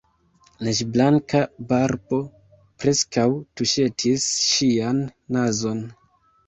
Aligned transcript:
Neĝblanka 0.67 1.41
barbo 1.73 2.19
preskaŭ 2.85 3.29
tuŝetis 3.61 4.27
ŝian 4.51 5.09
nazon. 5.39 5.89